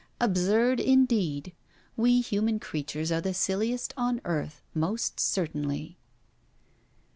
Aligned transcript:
Absurd 0.19 0.79
indeed. 0.79 1.53
We 1.95 2.21
human 2.21 2.59
creatures 2.59 3.11
are 3.11 3.21
the 3.21 3.35
silliest 3.35 3.93
on 3.95 4.19
earth, 4.25 4.63
most 4.73 5.19
certainly. 5.19 5.99